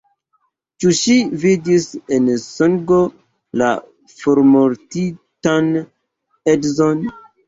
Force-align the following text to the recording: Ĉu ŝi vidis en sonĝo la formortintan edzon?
Ĉu 0.83 0.91
ŝi 0.99 1.15
vidis 1.41 1.83
en 2.15 2.29
sonĝo 2.43 2.97
la 3.63 3.67
formortintan 4.23 5.69
edzon? 6.55 7.05